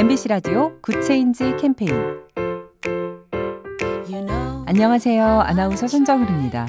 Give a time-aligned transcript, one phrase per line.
[0.00, 1.92] MBC 라디오 Good Change 캠페인
[4.64, 5.42] 안녕하세요.
[5.42, 6.66] 아나운서 손정은입니다.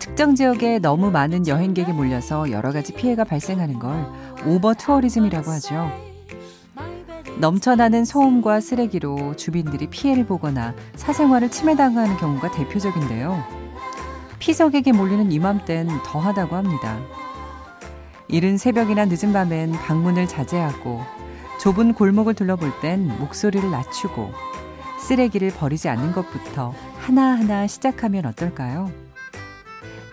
[0.00, 3.94] 특정 지역에 너무 많은 여행객이 몰려서 여러 가지 피해가 발생하는 걸
[4.44, 5.88] overtourism이라고 하죠.
[7.38, 13.40] 넘쳐나는 소음과 쓰레기로 주민들이 피해를 보거나 사생활을 침해당하는 경우가 대표적인데요.
[14.40, 16.98] 피서객이 몰리는 이맘때는 더하다고 합니다.
[18.26, 21.23] 이른 새벽이나 늦은 밤엔 방문을 자제하고
[21.60, 24.32] 좁은 골목을 둘러볼 땐 목소리를 낮추고
[24.98, 28.90] 쓰레기를 버리지 않는 것부터 하나하나 시작하면 어떨까요?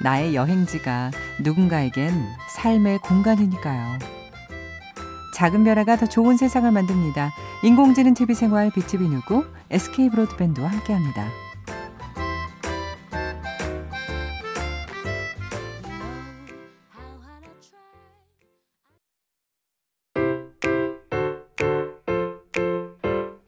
[0.02, 2.14] 나의 여행지가 누군가에겐
[2.50, 4.00] 삶의 공간이니까요.
[5.36, 7.32] 작은 변화가 더 좋은 세상을 만듭니다.
[7.64, 11.28] 인공지능 TV 생활 BTV 누구 SK 브로드밴드와 함께합니다.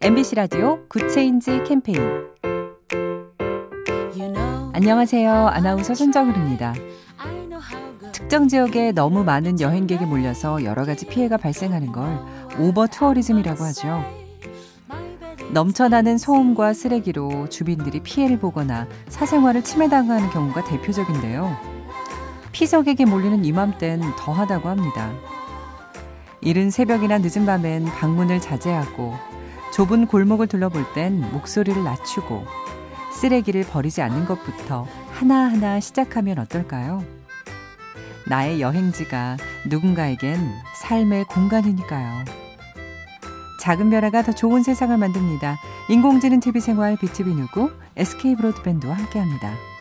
[0.03, 1.97] MBC 라디오 Good Change 캠페인
[4.73, 5.31] 안녕하세요.
[5.47, 6.73] 아나운서 손정은입니다.
[8.11, 12.19] 특정 지역에 너무 많은 여행객이 몰려서 여러 가지 피해가 발생하는 걸
[12.59, 14.03] overtourism이라고 하죠.
[15.53, 21.55] 넘쳐나는 소음과 쓰레기로 주민들이 피해를 보거나 사생활을 침해당하는 경우가 대표적인데요.
[22.51, 25.13] 피서객이 몰리는 이맘때는 더하다고 합니다.
[26.41, 29.32] 이른 새벽이나 늦은 밤엔 방문을 자제하고
[29.73, 32.45] 좁은 골목을 둘러볼 땐 목소리를 낮추고
[33.11, 37.03] 쓰레기를 버리지 않는 것부터 하나하나 시작하면 어떨까요?
[38.27, 40.37] 나의 여행지가 누군가에겐
[40.75, 42.23] 삶의 공간이니까요.
[43.61, 45.57] 작은 변화가 더 좋은 세상을 만듭니다.
[45.89, 49.72] 인공지능 TV 생활 BTV 누구 SK 브로드밴드와 함께합니다.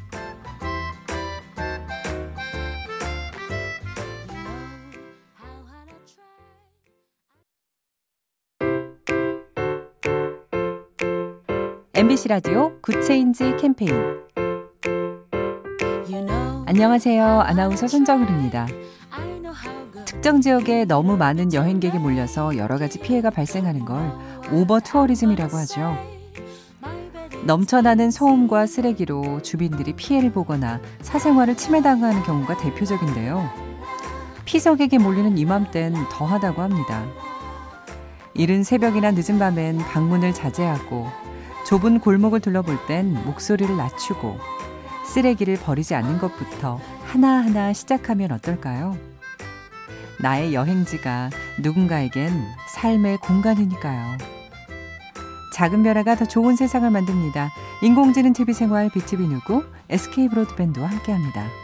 [12.03, 13.95] MBC 라디오 Good Change 캠페인
[16.67, 17.25] 안녕하세요.
[17.43, 18.67] 아나운서 손정은입니다.
[20.05, 24.11] 특정 지역에 너무 많은 여행객이 몰려서 여러 가지 피해가 발생하는 걸
[24.51, 25.97] overtourism이라고 하죠.
[27.45, 33.49] 넘쳐나는 소음과 쓰레기로 주민들이 피해를 보거나 사생활을 침해당하는 경우가 대표적인데요.
[34.45, 37.05] 피서객이 몰리는 이맘때는 더하다고 합니다.
[38.35, 41.22] 이른 새벽이나 늦은 밤엔 방문을 자제하고
[41.67, 44.39] 좁은 골목을 둘러볼 땐 목소리를 낮추고
[45.07, 48.97] 쓰레기를 버리지 않는 것부터 하나하나 시작하면 어떨까요?
[50.21, 51.31] 나의 여행지가
[51.61, 52.33] 누군가에겐
[52.69, 54.19] 삶의 공간이니까요.
[55.53, 57.51] 작은 변화가 더 좋은 세상을 만듭니다.
[57.83, 61.62] 인공지능 TV 생활 BTV 누구 SK 브로드밴드와 함께합니다.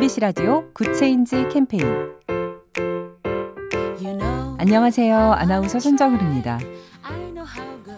[0.00, 1.84] MBC 라디오 Good Change 캠페인
[4.56, 5.14] 안녕하세요.
[5.34, 6.58] 아나운서 손정은입니다.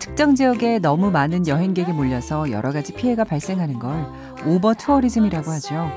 [0.00, 4.04] 특정 지역에 너무 많은 여행객이 몰려서 여러 가지 피해가 발생하는 걸
[4.44, 5.92] overtourism이라고 하죠.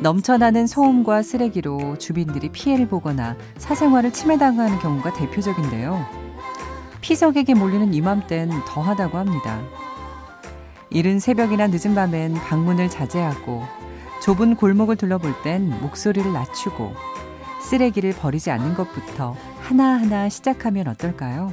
[0.00, 6.06] 넘쳐나는 소음과 쓰레기로 주민들이 피해를 보거나 사생활을 침해당하는 경우가 대표적인데요.
[7.02, 9.60] 피서객이 몰리는 이맘때는 더하다고 합니다.
[10.88, 13.84] 이른 새벽이나 늦은 밤엔 방문을 자제하고
[14.22, 16.94] 좁은 골목을 둘러볼 땐 목소리를 낮추고
[17.60, 21.52] 쓰레기를 버리지 않는 것부터 하나하나 시작하면 어떨까요?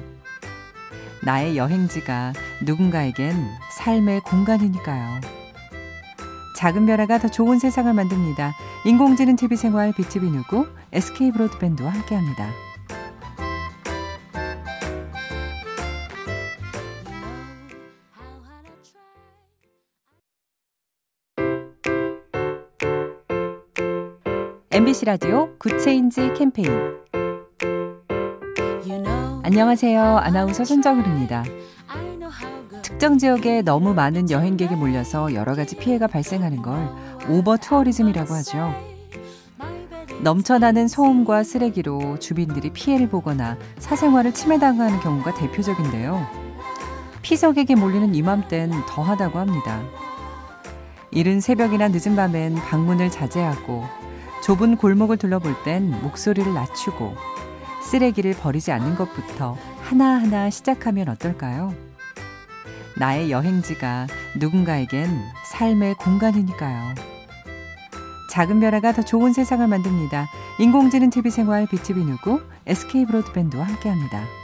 [1.23, 2.33] 나의 여행지가
[2.63, 3.35] 누군가에겐
[3.77, 5.21] 삶의 공간이니까요.
[6.57, 8.53] 작은 변화가 더 좋은 세상을 만듭니다.
[8.85, 12.70] 인공지능 TV 생활 BTV 누구 SK 브로드밴드와 함께합니다.
[24.73, 26.69] MBC 라디오 Good Change 캠페인
[29.43, 30.01] 안녕하세요.
[30.19, 31.43] 아나운서 손정은입니다.
[32.81, 36.87] 특정 지역에 너무 많은 여행객이 몰려서 여러 가지 피해가 발생하는 걸
[37.27, 38.73] overtourism이라고 하죠.
[40.21, 46.25] 넘쳐나는 소음과 쓰레기로 주민들이 피해를 보거나 사생활을 침해당하는 경우가 대표적인데요.
[47.21, 49.81] 피서객이 몰리는 이맘때는 더하다고 합니다.
[51.11, 53.83] 이른 새벽이나 늦은 밤엔 방문을 자제하고
[54.41, 57.15] 좁은 골목을 둘러볼 땐 목소리를 낮추고
[57.83, 61.73] 쓰레기를 버리지 않는 것부터 하나하나 시작하면 어떨까요?
[62.97, 64.07] 나의 여행지가
[64.37, 65.09] 누군가에겐
[65.45, 66.95] 삶의 공간이니까요.
[68.31, 70.27] 작은 변화가 더 좋은 세상을 만듭니다.
[70.59, 74.40] 인공지능 TV 생활 BTV 누구 SK 브로드밴드와 함께합니다.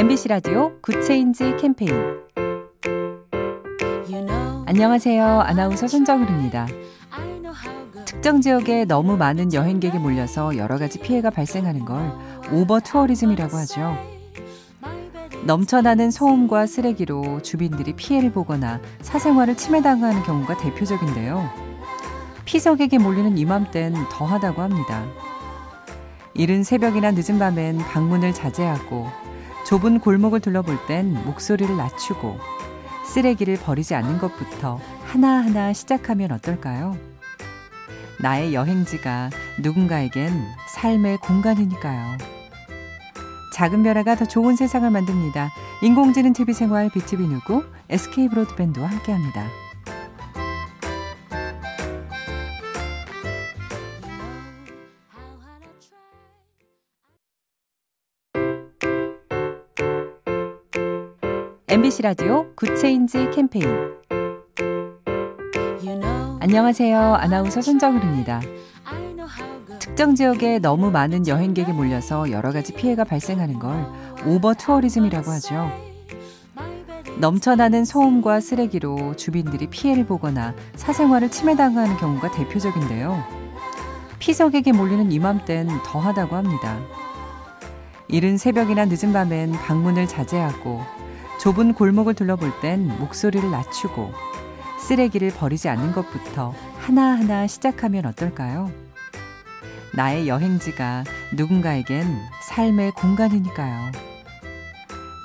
[0.00, 1.92] MBC 라디오 Good Change 캠페인
[4.64, 5.42] 안녕하세요.
[5.42, 6.66] 아나운서 손정은입니다.
[8.06, 12.00] 특정 지역에 너무 많은 여행객이 몰려서 여러 가지 피해가 발생하는 걸
[12.50, 13.94] overtourism이라고 하죠.
[15.44, 21.46] 넘쳐나는 소음과 쓰레기로 주민들이 피해를 보거나 사생활을 침해당하는 경우가 대표적인데요.
[22.46, 25.04] 피서객이 몰리는 이맘때는 더하다고 합니다.
[26.32, 29.19] 이른 새벽이나 늦은 밤엔 방문을 자제하고
[29.66, 32.38] 좁은 골목을 둘러볼 땐 목소리를 낮추고
[33.04, 36.96] 쓰레기를 버리지 않는 것부터 하나하나 시작하면 어떨까요?
[38.20, 39.30] 나의 여행지가
[39.60, 40.32] 누군가에겐
[40.68, 42.18] 삶의 공간이니까요.
[43.54, 45.50] 작은 변화가 더 좋은 세상을 만듭니다.
[45.82, 49.46] 인공지능 TV 생활 BTV 누구 SK 브로드밴드와 함께합니다.
[61.70, 63.64] MBC 라디오 Good Change 캠페인
[66.40, 66.98] 안녕하세요.
[67.14, 68.40] 아나운서 손정은입니다.
[69.78, 73.86] 특정 지역에 너무 많은 여행객이 몰려서 여러 가지 피해가 발생하는 걸
[74.26, 75.70] overtourism이라고 하죠.
[77.20, 83.22] 넘쳐나는 소음과 쓰레기로 주민들이 피해를 보거나 사생활을 침해당하는 경우가 대표적인데요.
[84.18, 86.80] 피서객이 몰리는 이맘때는 더하다고 합니다.
[88.08, 90.99] 이른 새벽이나 늦은 밤엔 방문을 자제하고
[91.40, 94.12] 좁은 골목을 둘러볼 땐 목소리를 낮추고
[94.78, 98.70] 쓰레기를 버리지 않는 것부터 하나하나 시작하면 어떨까요?
[99.94, 101.04] 나의 여행지가
[101.34, 102.04] 누군가에겐
[102.42, 103.90] 삶의 공간이니까요.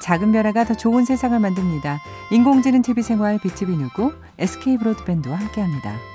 [0.04, 2.00] 작은 변화가 더 좋은 세상을 만듭니다.
[2.32, 6.15] 인공지능 TV 생활 BTV 누구 SK 브로드밴드와 함께합니다.